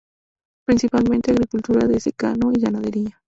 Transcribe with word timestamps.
Principalmente 0.65 1.29
agricultura 1.29 1.87
de 1.87 1.99
secano 1.99 2.51
y 2.51 2.59
ganadería. 2.59 3.19